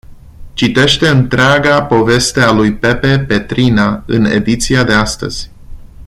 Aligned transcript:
Citește 0.53 1.07
întreaga 1.07 1.81
poveste 1.83 2.39
a 2.41 2.51
lui 2.51 2.73
Pepe 2.73 3.19
Petrina 3.19 4.03
în 4.07 4.25
ediția 4.25 4.83
de 4.83 4.93
astăzi. 4.93 5.51